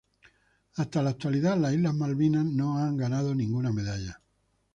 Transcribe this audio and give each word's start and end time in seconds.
Hasta 0.77 1.03
la 1.03 1.11
actualidad, 1.11 1.59
las 1.59 1.75
Islas 1.75 1.93
Malvinas 1.93 2.43
no 2.43 2.79
ha 2.79 2.91
ganado 2.91 3.35
ninguna 3.35 3.71
medalla. 3.71 4.19